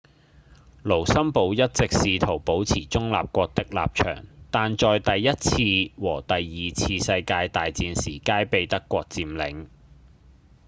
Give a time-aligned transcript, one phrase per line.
[0.83, 9.67] 盧森堡一直試圖保持中立國的立場但在第一次和第二次世界大戰時皆被德國佔領